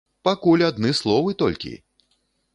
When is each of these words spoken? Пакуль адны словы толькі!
Пакуль 0.27 0.63
адны 0.69 0.91
словы 1.01 1.37
толькі! 1.43 1.75